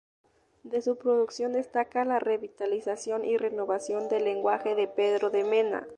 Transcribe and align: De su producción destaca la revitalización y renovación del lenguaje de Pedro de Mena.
De 0.63 0.81
su 0.81 0.97
producción 0.97 1.53
destaca 1.53 2.05
la 2.05 2.17
revitalización 2.17 3.23
y 3.23 3.37
renovación 3.37 4.09
del 4.09 4.23
lenguaje 4.23 4.73
de 4.73 4.87
Pedro 4.87 5.29
de 5.29 5.43
Mena. 5.43 5.87